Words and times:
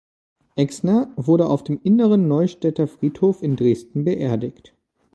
Exner 0.55 1.11
wurde 1.15 1.45
auf 1.45 1.63
dem 1.63 1.79
Inneren 1.83 2.27
Neustädter 2.27 2.87
Friedhof 2.87 3.43
in 3.43 3.55
Dresden 3.55 4.03
beerdigt. 4.03 4.73